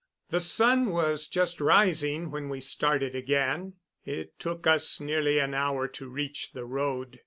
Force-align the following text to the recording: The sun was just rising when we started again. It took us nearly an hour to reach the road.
The 0.31 0.39
sun 0.39 0.87
was 0.89 1.27
just 1.27 1.61
rising 1.61 2.31
when 2.31 2.49
we 2.49 2.59
started 2.59 3.13
again. 3.13 3.73
It 4.03 4.39
took 4.39 4.65
us 4.65 4.99
nearly 4.99 5.37
an 5.37 5.53
hour 5.53 5.87
to 5.89 6.09
reach 6.09 6.53
the 6.53 6.65
road. 6.65 7.19